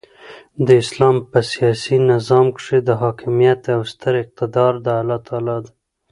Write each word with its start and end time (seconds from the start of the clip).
د 0.65 0.67
اسلام 0.83 1.15
په 1.31 1.39
سیاسي 1.51 1.97
نظام 2.11 2.45
کښي 2.55 2.79
حاکمیت 3.01 3.61
او 3.75 3.81
ستر 3.91 4.13
اقتدار 4.23 4.73
د 4.85 4.87
االله 4.97 5.17
تعالى 5.27 5.57
دي. 5.63 5.71